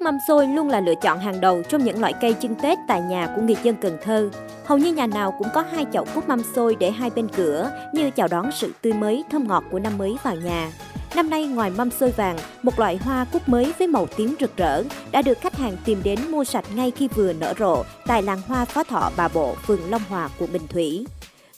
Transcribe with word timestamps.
nước 0.00 0.04
mâm 0.04 0.18
xôi 0.28 0.46
luôn 0.46 0.68
là 0.68 0.80
lựa 0.80 0.94
chọn 0.94 1.18
hàng 1.18 1.40
đầu 1.40 1.62
trong 1.68 1.84
những 1.84 2.00
loại 2.00 2.14
cây 2.20 2.34
chưng 2.34 2.54
Tết 2.54 2.78
tại 2.88 3.00
nhà 3.00 3.32
của 3.36 3.42
người 3.42 3.56
dân 3.62 3.76
Cần 3.80 3.98
Thơ. 4.02 4.30
Hầu 4.64 4.78
như 4.78 4.92
nhà 4.92 5.06
nào 5.06 5.34
cũng 5.38 5.48
có 5.54 5.64
hai 5.72 5.86
chậu 5.92 6.06
cúc 6.14 6.28
mâm 6.28 6.42
xôi 6.54 6.76
để 6.80 6.90
hai 6.90 7.10
bên 7.10 7.28
cửa 7.36 7.70
như 7.94 8.10
chào 8.10 8.28
đón 8.28 8.50
sự 8.52 8.72
tươi 8.82 8.92
mới, 8.92 9.24
thơm 9.30 9.48
ngọt 9.48 9.64
của 9.70 9.78
năm 9.78 9.98
mới 9.98 10.16
vào 10.22 10.36
nhà. 10.36 10.72
Năm 11.14 11.30
nay 11.30 11.46
ngoài 11.46 11.72
mâm 11.76 11.90
xôi 11.90 12.10
vàng, 12.10 12.38
một 12.62 12.78
loại 12.78 12.96
hoa 12.96 13.26
cúc 13.32 13.48
mới 13.48 13.72
với 13.78 13.88
màu 13.88 14.06
tím 14.06 14.34
rực 14.40 14.56
rỡ 14.56 14.82
đã 15.12 15.22
được 15.22 15.40
khách 15.40 15.56
hàng 15.56 15.76
tìm 15.84 16.00
đến 16.04 16.18
mua 16.30 16.44
sạch 16.44 16.64
ngay 16.74 16.90
khi 16.90 17.08
vừa 17.08 17.32
nở 17.32 17.54
rộ 17.58 17.84
tại 18.06 18.22
làng 18.22 18.40
hoa 18.46 18.64
Phó 18.64 18.84
Thọ 18.84 19.10
Bà 19.16 19.28
Bộ, 19.28 19.54
phường 19.66 19.90
Long 19.90 20.02
Hòa, 20.08 20.28
quận 20.38 20.52
Bình 20.52 20.66
Thủy. 20.68 21.06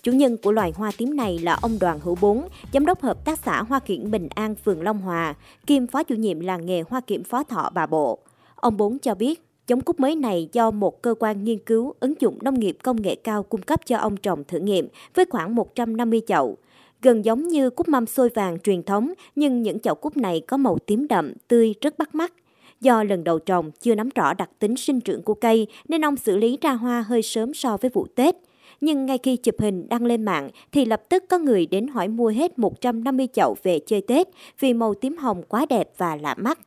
Chủ 0.02 0.12
nhân 0.12 0.36
của 0.43 0.52
loài 0.52 0.72
hoa 0.77 0.90
tím 0.98 1.16
này 1.16 1.38
là 1.38 1.59
ông 1.62 1.79
Đoàn 1.79 2.00
Hữu 2.00 2.16
Bốn, 2.20 2.48
giám 2.72 2.86
đốc 2.86 3.02
hợp 3.02 3.24
tác 3.24 3.38
xã 3.45 3.62
Hoa 3.62 3.79
Kiển 3.79 4.11
Bình 4.11 4.29
An, 4.34 4.54
phường 4.64 4.82
Long 4.82 5.00
Hòa, 5.00 5.34
kiêm 5.66 5.86
phó 5.86 6.02
chủ 6.02 6.14
nhiệm 6.14 6.40
làng 6.40 6.66
nghề 6.66 6.82
Hoa 6.88 7.00
Kiển 7.00 7.24
Phó 7.24 7.43
Thọ 7.43 7.70
Bà 7.74 7.86
Bộ. 7.86 8.18
Ông 8.62 8.76
Bốn 8.76 8.98
cho 8.98 9.14
biết, 9.14 9.42
giống 9.66 9.80
cúc 9.80 10.00
mới 10.00 10.16
này 10.16 10.48
do 10.52 10.70
một 10.70 11.03
cơ 11.03 11.14
quan 11.20 11.44
nghiên 11.44 11.58
cứu 11.58 11.94
ứng 12.00 12.14
dụng 12.20 12.39
nông 12.43 12.61
nghiệp 12.61 12.76
công 12.82 13.03
nghệ 13.03 13.14
cao 13.14 13.43
cung 13.43 13.62
cấp 13.62 13.80
cho 13.86 13.96
ông 13.96 14.16
trồng 14.16 14.44
thử 14.44 14.58
nghiệm 14.58 14.89
với 15.14 15.25
khoảng 15.30 15.54
150 15.54 16.20
chậu. 16.26 16.57
Gần 17.03 17.25
giống 17.25 17.48
như 17.48 17.70
cúc 17.70 17.89
mâm 17.89 18.06
xôi 18.06 18.29
vàng 18.34 18.58
truyền 18.58 18.82
thống, 18.82 19.12
nhưng 19.36 19.62
những 19.62 19.80
chậu 19.80 19.94
cúc 19.94 20.17
này 20.17 20.40
có 20.40 20.56
màu 20.56 20.79
tím 20.79 21.08
đậm, 21.08 21.32
tươi, 21.48 21.75
rất 21.80 21.98
bắt 21.98 22.14
mắt. 22.14 22.32
Do 22.80 23.04
lần 23.04 23.25
đầu 23.25 23.39
trồng 23.39 23.70
chưa 23.80 23.94
nắm 23.94 24.08
rõ 24.14 24.34
đặc 24.34 24.50
tính 24.58 24.76
sinh 24.76 25.00
trưởng 25.00 25.22
của 25.22 25.34
cây 25.34 25.67
nên 25.89 26.04
ông 26.04 26.17
xử 26.17 26.36
lý 26.36 26.58
ra 26.61 26.72
hoa 26.72 27.04
hơi 27.08 27.22
sớm 27.22 27.54
so 27.54 27.76
với 27.76 27.90
vụ 27.94 28.06
Tết– 28.14 28.36
nhưng 28.81 29.06
ngay 29.06 29.18
khi 29.18 29.36
chụp 29.36 29.54
hình 29.58 29.89
đăng 29.89 30.04
lên 30.04 30.22
mạng 30.22 30.50
thì 30.72 30.84
lập 30.84 31.03
tức 31.08 31.25
có 31.29 31.39
người 31.39 31.67
đến 31.67 31.89
hỏi 31.89 32.08
mua 32.08 32.28
hết 32.28 32.58
150 32.58 33.28
chậu 33.33 33.56
về 33.62 33.78
chơi 33.86 34.00
Tết 34.00 34.28
vì 34.61 34.75
màu 34.75 34.94
tím 34.94 35.17
hồng 35.17 35.42
quá 35.48 35.67
đẹp 35.70 35.89
và 35.97 36.17
lạ 36.17 36.34
mắt. 36.39 36.58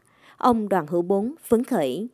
Ông 0.45 0.69
Đoàn 0.69 0.87
Hữu 0.87 1.01
Bốn 1.01 1.35
phấn 1.47 1.63
khởi. 1.63 2.07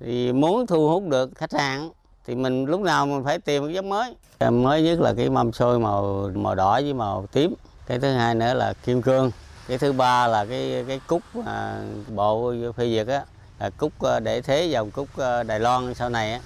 Thì 0.00 0.32
muốn 0.32 0.66
thu 0.66 0.88
hút 0.88 1.08
được 1.08 1.30
khách 1.34 1.52
hàng 1.52 1.90
thì 2.26 2.34
mình 2.34 2.64
lúc 2.64 2.80
nào 2.80 3.06
mình 3.06 3.24
phải 3.24 3.38
tìm 3.38 3.64
cái 3.64 3.74
giống 3.74 3.88
mới. 3.88 4.14
Mới 4.50 4.82
nhất 4.82 5.00
là 5.00 5.14
cái 5.16 5.30
mâm 5.30 5.52
xôi 5.52 5.78
màu 5.78 6.30
màu 6.34 6.54
đỏ 6.54 6.80
với 6.80 6.94
màu 6.94 7.26
tím. 7.32 7.54
Cái 7.86 7.98
thứ 7.98 8.12
hai 8.12 8.34
nữa 8.34 8.54
là 8.54 8.72
kim 8.72 9.02
cương. 9.02 9.30
Cái 9.68 9.78
thứ 9.78 9.92
ba 9.92 10.26
là 10.26 10.44
cái 10.44 10.84
cái 10.88 11.00
cúc 11.06 11.22
à, 11.46 11.84
bộ 12.14 12.54
phê 12.76 12.88
duyệt 12.88 13.06
á, 13.06 13.24
là 13.60 13.70
cúc 13.70 13.92
à, 14.02 14.20
để 14.20 14.42
thế 14.42 14.66
dòng 14.66 14.90
cúc 14.90 15.08
à, 15.16 15.42
Đài 15.42 15.60
Loan 15.60 15.94
sau 15.94 16.08
này 16.08 16.32
á 16.32 16.40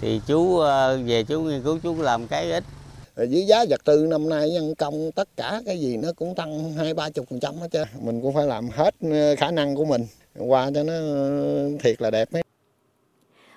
thì 0.00 0.20
chú 0.26 0.60
à, 0.60 0.88
về 1.06 1.24
chú 1.24 1.40
nghiên 1.40 1.62
cứu 1.62 1.78
chú 1.82 2.02
làm 2.02 2.26
cái 2.26 2.52
ít 2.52 2.64
với 3.14 3.46
giá 3.46 3.64
vật 3.68 3.84
tư 3.84 4.06
năm 4.10 4.28
nay 4.28 4.50
nhân 4.50 4.74
công 4.74 5.12
tất 5.12 5.28
cả 5.36 5.62
cái 5.66 5.80
gì 5.80 5.96
nó 5.96 6.12
cũng 6.16 6.34
tăng 6.34 6.72
hai 6.72 6.94
ba 6.94 7.10
chục 7.10 7.26
phần 7.30 7.40
trăm 7.40 7.54
hết 7.54 7.68
chứ 7.70 7.84
mình 8.00 8.20
cũng 8.22 8.34
phải 8.34 8.46
làm 8.46 8.68
hết 8.68 8.94
ờ, 9.02 9.36
khả 9.38 9.50
năng 9.50 9.74
của 9.74 9.84
mình 9.84 10.06
qua 10.38 10.70
cho 10.74 10.82
nó 10.82 10.92
ờ, 10.92 11.70
thiệt 11.80 12.02
là 12.02 12.10
đẹp 12.10 12.32
ấy. 12.32 12.42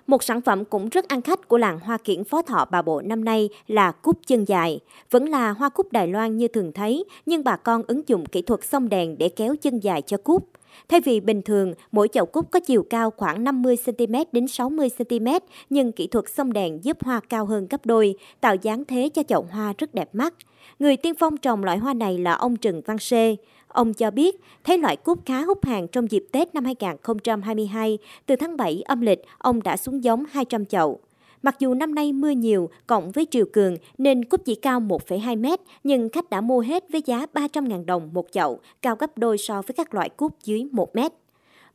Một 0.08 0.24
sản 0.24 0.42
phẩm 0.42 0.66
cũng 0.66 0.90
rất 0.90 1.08
ăn 1.08 1.22
khách 1.22 1.48
của 1.48 1.58
làng 1.58 1.80
hoa 1.80 1.98
kiển 1.98 2.24
phó 2.24 2.42
thọ 2.42 2.68
bà 2.72 2.82
bộ 2.82 3.02
năm 3.02 3.26
nay 3.26 3.50
là 3.68 3.92
cúc 3.92 4.18
chân 4.28 4.46
dài. 4.46 4.80
Vẫn 5.12 5.30
là 5.30 5.52
hoa 5.52 5.70
cúc 5.70 5.92
Đài 5.92 6.08
Loan 6.08 6.38
như 6.38 6.48
thường 6.48 6.72
thấy, 6.72 7.04
nhưng 7.26 7.44
bà 7.44 7.56
con 7.56 7.84
ứng 7.88 8.02
dụng 8.08 8.26
kỹ 8.26 8.42
thuật 8.42 8.60
sông 8.64 8.90
đèn 8.90 9.18
để 9.18 9.30
kéo 9.30 9.56
chân 9.62 9.80
dài 9.80 10.02
cho 10.02 10.18
cúc. 10.18 10.50
Thay 10.90 11.02
vì 11.02 11.20
bình 11.20 11.42
thường, 11.42 11.74
mỗi 11.92 12.08
chậu 12.08 12.26
cúc 12.26 12.52
có 12.52 12.60
chiều 12.60 12.84
cao 12.90 13.12
khoảng 13.18 13.44
50cm 13.44 14.26
đến 14.32 14.46
60cm, 14.46 15.40
nhưng 15.70 15.92
kỹ 15.92 16.08
thuật 16.08 16.26
sông 16.30 16.54
đèn 16.54 16.84
giúp 16.84 17.04
hoa 17.04 17.20
cao 17.30 17.46
hơn 17.46 17.68
gấp 17.70 17.86
đôi, 17.86 18.16
tạo 18.42 18.56
dáng 18.56 18.86
thế 18.86 19.10
cho 19.14 19.24
chậu 19.24 19.48
hoa 19.52 19.74
rất 19.78 19.94
đẹp 19.94 20.10
mắt. 20.14 20.34
Người 20.80 20.98
tiên 20.98 21.14
phong 21.20 21.38
trồng 21.38 21.64
loại 21.64 21.78
hoa 21.78 21.94
này 21.94 22.18
là 22.18 22.34
ông 22.34 22.56
Trần 22.56 22.82
Văn 22.86 22.98
Sê. 23.00 23.36
Ông 23.68 23.94
cho 23.94 24.12
biết, 24.12 24.42
thấy 24.64 24.78
loại 24.78 24.98
cúc 24.98 25.20
khá 25.26 25.42
hút 25.42 25.66
hàng 25.66 25.88
trong 25.88 26.12
dịp 26.12 26.26
Tết 26.32 26.56
năm 26.56 26.66
2022, 26.66 27.98
từ 28.26 28.36
tháng 28.36 28.58
7 28.58 28.82
âm 28.86 29.02
lịch, 29.02 29.20
ông 29.38 29.64
đã 29.64 29.78
xuống 29.78 30.04
giống 30.04 30.26
200 30.32 30.66
chậu. 30.66 31.00
Mặc 31.44 31.60
dù 31.60 31.74
năm 31.74 31.96
nay 31.96 32.14
mưa 32.14 32.30
nhiều 32.30 32.70
cộng 32.88 33.12
với 33.12 33.28
triều 33.32 33.46
cường 33.54 33.78
nên 33.98 34.26
cúc 34.26 34.42
chỉ 34.46 34.56
cao 34.56 34.80
1,2 34.80 35.42
mét, 35.42 35.60
nhưng 35.84 36.10
khách 36.10 36.30
đã 36.30 36.42
mua 36.42 36.60
hết 36.60 36.84
với 36.92 37.02
giá 37.06 37.26
300.000 37.34 37.86
đồng 37.86 38.10
một 38.14 38.28
chậu, 38.32 38.60
cao 38.82 38.96
gấp 38.96 39.18
đôi 39.18 39.38
so 39.38 39.62
với 39.62 39.74
các 39.74 39.94
loại 39.94 40.10
cúc 40.10 40.32
dưới 40.44 40.68
1 40.72 40.96
mét. 40.96 41.12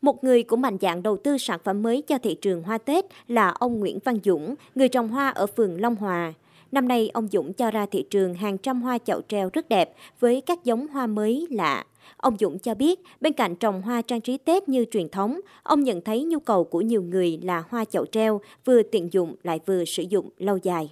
Một 0.03 0.25
người 0.25 0.43
cũng 0.43 0.61
mạnh 0.61 0.77
dạng 0.81 1.03
đầu 1.03 1.17
tư 1.17 1.39
sản 1.39 1.61
phẩm 1.65 1.83
mới 1.83 2.03
cho 2.03 2.19
thị 2.19 2.35
trường 2.35 2.63
hoa 2.63 2.79
Tết 2.79 3.05
là 3.29 3.49
ông 3.49 3.81
Nguyễn 3.81 3.99
Văn 4.05 4.19
Dũng, 4.25 4.55
người 4.75 4.89
trồng 4.89 5.09
hoa 5.09 5.29
ở 5.29 5.47
phường 5.47 5.81
Long 5.81 5.97
Hòa. 5.97 6.33
Năm 6.73 6.89
nay, 6.89 7.11
ông 7.15 7.29
Dũng 7.29 7.53
cho 7.53 7.71
ra 7.71 7.87
thị 7.87 8.05
trường 8.11 8.35
hàng 8.35 8.59
trăm 8.59 8.83
hoa 8.83 8.99
chậu 8.99 9.21
treo 9.29 9.51
rất 9.53 9.69
đẹp 9.69 9.95
với 10.21 10.41
các 10.41 10.65
giống 10.65 10.89
hoa 10.89 11.07
mới 11.07 11.47
lạ. 11.51 11.85
Ông 12.17 12.37
Dũng 12.41 12.59
cho 12.59 12.75
biết, 12.75 13.01
bên 13.21 13.33
cạnh 13.33 13.57
trồng 13.57 13.83
hoa 13.83 14.03
trang 14.03 14.21
trí 14.21 14.39
Tết 14.39 14.69
như 14.69 14.85
truyền 14.91 15.09
thống, 15.09 15.41
ông 15.63 15.85
nhận 15.85 16.01
thấy 16.01 16.25
nhu 16.25 16.39
cầu 16.39 16.65
của 16.65 16.81
nhiều 16.81 17.03
người 17.03 17.39
là 17.43 17.65
hoa 17.69 17.85
chậu 17.85 18.07
treo, 18.07 18.41
vừa 18.65 18.83
tiện 18.83 19.13
dụng 19.13 19.37
lại 19.43 19.61
vừa 19.67 19.85
sử 19.85 20.03
dụng 20.03 20.31
lâu 20.39 20.59
dài. 20.63 20.91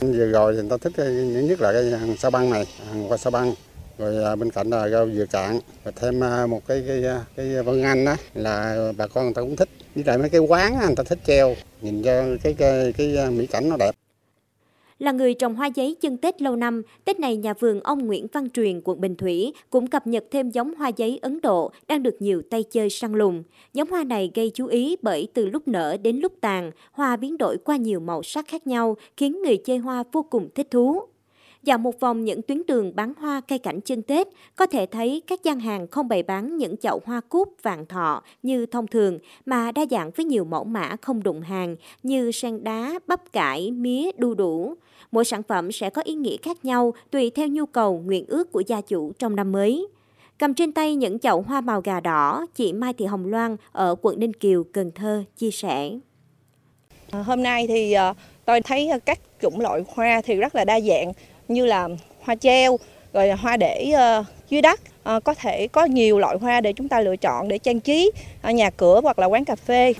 Vừa 0.00 0.26
rồi 0.26 0.52
thì 0.54 0.60
người 0.60 0.70
ta 0.70 0.76
thích 0.76 0.92
ờ, 0.96 1.10
những 1.10 1.46
nhất 1.46 1.60
là 1.60 1.72
cái 1.72 1.84
hàng 1.90 2.16
sa 2.16 2.30
băng 2.30 2.50
này, 2.50 2.66
hàng 2.88 3.08
hoa 3.08 3.16
sa 3.16 3.30
băng. 3.30 3.54
Rồi 3.98 4.24
à, 4.24 4.36
bên 4.36 4.50
cạnh 4.50 4.70
là 4.70 4.88
rau 4.88 5.10
dừa 5.10 5.26
cạn 5.26 5.60
và 5.84 5.90
thêm 5.96 6.24
à, 6.24 6.46
một 6.46 6.66
cái 6.66 6.84
cái 6.88 7.04
à, 7.04 7.24
cái 7.36 7.62
vân 7.62 7.82
anh 7.82 8.04
đó 8.04 8.16
là 8.34 8.76
bà 8.96 9.06
con 9.06 9.24
người 9.24 9.34
ta 9.34 9.42
cũng 9.42 9.56
thích. 9.56 9.68
Với 9.94 10.04
lại 10.04 10.18
mấy 10.18 10.28
cái 10.28 10.40
quán 10.40 10.78
người 10.86 10.96
ta 10.96 11.02
thích 11.02 11.18
treo, 11.26 11.54
nhìn 11.80 12.02
cho 12.02 12.24
cái 12.42 12.54
cái, 12.54 12.92
cái 12.92 13.30
mỹ 13.30 13.46
cảnh 13.46 13.68
nó 13.68 13.76
đẹp. 13.76 13.91
Là 15.02 15.12
người 15.12 15.34
trồng 15.34 15.54
hoa 15.54 15.66
giấy 15.66 15.96
chân 16.00 16.16
Tết 16.16 16.42
lâu 16.42 16.56
năm, 16.56 16.82
Tết 17.04 17.20
này 17.20 17.36
nhà 17.36 17.54
vườn 17.54 17.80
ông 17.80 18.06
Nguyễn 18.06 18.26
Văn 18.32 18.50
Truyền, 18.50 18.80
quận 18.84 19.00
Bình 19.00 19.16
Thủy 19.16 19.52
cũng 19.70 19.86
cập 19.86 20.06
nhật 20.06 20.24
thêm 20.30 20.50
giống 20.50 20.74
hoa 20.74 20.88
giấy 20.88 21.18
Ấn 21.22 21.40
Độ 21.40 21.72
đang 21.88 22.02
được 22.02 22.16
nhiều 22.22 22.42
tay 22.50 22.62
chơi 22.62 22.90
săn 22.90 23.12
lùng. 23.12 23.42
Giống 23.72 23.90
hoa 23.90 24.04
này 24.04 24.30
gây 24.34 24.50
chú 24.54 24.66
ý 24.66 24.96
bởi 25.02 25.28
từ 25.34 25.46
lúc 25.46 25.68
nở 25.68 25.96
đến 26.02 26.16
lúc 26.16 26.32
tàn, 26.40 26.70
hoa 26.92 27.16
biến 27.16 27.38
đổi 27.38 27.56
qua 27.64 27.76
nhiều 27.76 28.00
màu 28.00 28.22
sắc 28.22 28.48
khác 28.48 28.66
nhau, 28.66 28.96
khiến 29.16 29.42
người 29.42 29.56
chơi 29.56 29.78
hoa 29.78 30.04
vô 30.12 30.22
cùng 30.22 30.48
thích 30.54 30.70
thú. 30.70 31.00
Dạo 31.62 31.78
một 31.78 32.00
vòng 32.00 32.24
những 32.24 32.42
tuyến 32.42 32.62
đường 32.66 32.96
bán 32.96 33.12
hoa 33.18 33.40
cây 33.48 33.58
cảnh 33.58 33.80
chân 33.80 34.02
Tết, 34.02 34.28
có 34.56 34.66
thể 34.66 34.86
thấy 34.86 35.22
các 35.26 35.42
gian 35.42 35.60
hàng 35.60 35.86
không 35.86 36.08
bày 36.08 36.22
bán 36.22 36.56
những 36.56 36.76
chậu 36.76 37.00
hoa 37.04 37.20
cúc 37.28 37.54
vàng 37.62 37.86
thọ 37.86 38.22
như 38.42 38.66
thông 38.66 38.86
thường, 38.86 39.18
mà 39.46 39.72
đa 39.72 39.86
dạng 39.90 40.10
với 40.10 40.26
nhiều 40.26 40.44
mẫu 40.44 40.64
mã 40.64 40.96
không 41.02 41.22
đụng 41.22 41.40
hàng 41.40 41.76
như 42.02 42.32
sen 42.32 42.64
đá, 42.64 42.98
bắp 43.06 43.32
cải, 43.32 43.70
mía, 43.70 44.10
đu 44.16 44.34
đủ. 44.34 44.74
Mỗi 45.12 45.24
sản 45.24 45.42
phẩm 45.42 45.72
sẽ 45.72 45.90
có 45.90 46.02
ý 46.02 46.14
nghĩa 46.14 46.36
khác 46.36 46.64
nhau 46.64 46.94
tùy 47.10 47.30
theo 47.30 47.48
nhu 47.48 47.66
cầu, 47.66 48.02
nguyện 48.06 48.24
ước 48.28 48.52
của 48.52 48.62
gia 48.66 48.80
chủ 48.80 49.12
trong 49.18 49.36
năm 49.36 49.52
mới. 49.52 49.86
Cầm 50.38 50.54
trên 50.54 50.72
tay 50.72 50.96
những 50.96 51.18
chậu 51.18 51.42
hoa 51.42 51.60
màu 51.60 51.80
gà 51.80 52.00
đỏ, 52.00 52.46
chị 52.54 52.72
Mai 52.72 52.92
Thị 52.92 53.04
Hồng 53.04 53.26
Loan 53.26 53.56
ở 53.72 53.94
quận 54.02 54.20
Ninh 54.20 54.34
Kiều, 54.34 54.64
Cần 54.72 54.90
Thơ 54.94 55.24
chia 55.36 55.50
sẻ. 55.50 55.90
Hôm 57.12 57.42
nay 57.42 57.66
thì 57.66 57.92
ờ, 57.92 58.14
tôi 58.44 58.60
thấy 58.60 58.90
các 59.06 59.18
chủng 59.42 59.60
loại 59.60 59.82
hoa 59.88 60.20
thì 60.24 60.34
rất 60.34 60.54
là 60.54 60.64
đa 60.64 60.80
dạng 60.80 61.12
như 61.52 61.66
là 61.66 61.88
hoa 62.20 62.34
treo, 62.34 62.78
rồi 63.12 63.30
hoa 63.30 63.56
để 63.56 63.90
ờ, 63.96 64.24
dưới 64.48 64.62
đất. 64.62 64.80
Ờ, 65.02 65.20
có 65.20 65.34
thể 65.34 65.68
có 65.68 65.84
nhiều 65.84 66.18
loại 66.18 66.36
hoa 66.40 66.60
để 66.60 66.72
chúng 66.72 66.88
ta 66.88 67.00
lựa 67.00 67.16
chọn 67.16 67.48
để 67.48 67.58
trang 67.58 67.80
trí 67.80 68.10
nhà 68.42 68.70
cửa 68.70 69.00
hoặc 69.02 69.18
là 69.18 69.26
quán 69.26 69.44
cà 69.44 69.56
phê. 69.56 69.94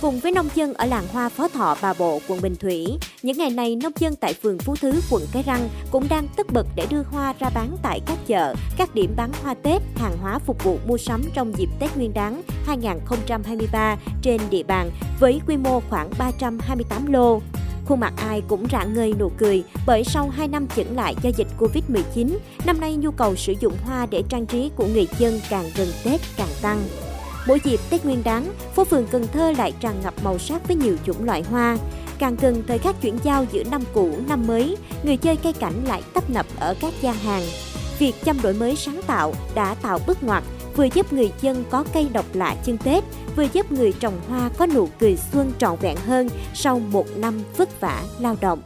Cùng 0.00 0.20
với 0.20 0.32
nông 0.32 0.48
dân 0.54 0.74
ở 0.74 0.86
làng 0.86 1.04
hoa 1.12 1.28
Phó 1.28 1.48
Thọ 1.48 1.76
Bà 1.82 1.94
Bộ, 1.98 2.20
quận 2.28 2.40
Bình 2.42 2.56
Thủy, 2.56 2.86
những 3.22 3.38
ngày 3.38 3.50
này 3.50 3.76
nông 3.76 3.92
dân 3.98 4.16
tại 4.16 4.34
phường 4.42 4.58
Phú 4.58 4.74
Thứ, 4.80 5.00
quận 5.10 5.22
Cái 5.32 5.42
Răng 5.42 5.68
cũng 5.90 6.06
đang 6.10 6.28
tất 6.36 6.46
bật 6.52 6.66
để 6.76 6.86
đưa 6.90 7.02
hoa 7.02 7.34
ra 7.38 7.50
bán 7.54 7.76
tại 7.82 8.00
các 8.06 8.18
chợ, 8.26 8.54
các 8.78 8.94
điểm 8.94 9.14
bán 9.16 9.30
hoa 9.42 9.54
Tết, 9.62 9.82
hàng 9.96 10.16
hóa 10.22 10.38
phục 10.38 10.64
vụ 10.64 10.78
mua 10.86 10.96
sắm 10.96 11.22
trong 11.34 11.52
dịp 11.58 11.68
Tết 11.80 11.96
Nguyên 11.96 12.14
đán 12.14 12.42
2023 12.66 13.96
trên 14.22 14.40
địa 14.50 14.62
bàn 14.62 14.90
với 15.20 15.40
quy 15.46 15.56
mô 15.56 15.80
khoảng 15.90 16.10
328 16.18 17.12
lô. 17.12 17.40
Khuôn 17.86 18.00
mặt 18.00 18.14
ai 18.16 18.42
cũng 18.48 18.66
rạng 18.72 18.94
ngời 18.94 19.14
nụ 19.18 19.30
cười 19.38 19.64
bởi 19.86 20.04
sau 20.04 20.28
2 20.28 20.48
năm 20.48 20.66
chững 20.76 20.96
lại 20.96 21.14
do 21.22 21.30
dịch 21.36 21.48
Covid-19, 21.58 22.36
năm 22.64 22.80
nay 22.80 22.96
nhu 22.96 23.10
cầu 23.10 23.36
sử 23.36 23.54
dụng 23.60 23.72
hoa 23.84 24.06
để 24.06 24.22
trang 24.28 24.46
trí 24.46 24.70
của 24.76 24.86
người 24.86 25.08
dân 25.18 25.40
càng 25.50 25.64
gần 25.76 25.88
Tết 26.04 26.20
càng 26.36 26.48
tăng. 26.62 26.82
Mỗi 27.46 27.60
dịp 27.64 27.80
Tết 27.90 28.04
Nguyên 28.04 28.22
đán, 28.24 28.52
phố 28.74 28.84
phường 28.84 29.06
Cần 29.06 29.26
Thơ 29.32 29.52
lại 29.58 29.72
tràn 29.80 29.94
ngập 30.02 30.14
màu 30.24 30.38
sắc 30.38 30.68
với 30.68 30.76
nhiều 30.76 30.96
chủng 31.06 31.24
loại 31.24 31.42
hoa. 31.42 31.76
Càng 32.18 32.36
gần 32.40 32.62
thời 32.68 32.78
khắc 32.78 33.00
chuyển 33.00 33.18
giao 33.22 33.44
giữa 33.52 33.62
năm 33.70 33.82
cũ, 33.94 34.18
năm 34.28 34.46
mới, 34.46 34.76
người 35.02 35.16
chơi 35.16 35.36
cây 35.36 35.52
cảnh 35.52 35.84
lại 35.84 36.02
tấp 36.14 36.30
nập 36.30 36.46
ở 36.60 36.74
các 36.80 36.94
gian 37.00 37.14
hàng. 37.14 37.42
Việc 37.98 38.12
chăm 38.24 38.42
đổi 38.42 38.54
mới 38.54 38.76
sáng 38.76 39.00
tạo 39.06 39.34
đã 39.54 39.74
tạo 39.82 39.98
bước 40.06 40.22
ngoặt, 40.22 40.44
vừa 40.76 40.88
giúp 40.94 41.12
người 41.12 41.32
dân 41.40 41.64
có 41.70 41.84
cây 41.92 42.08
độc 42.12 42.26
lạ 42.32 42.56
chân 42.64 42.78
Tết, 42.78 43.04
vừa 43.36 43.46
giúp 43.52 43.72
người 43.72 43.92
trồng 44.00 44.20
hoa 44.28 44.50
có 44.58 44.66
nụ 44.66 44.88
cười 44.98 45.16
xuân 45.16 45.52
trọn 45.58 45.76
vẹn 45.80 45.96
hơn 45.96 46.28
sau 46.54 46.78
một 46.78 47.06
năm 47.16 47.42
vất 47.56 47.80
vả 47.80 48.02
lao 48.18 48.36
động. 48.40 48.62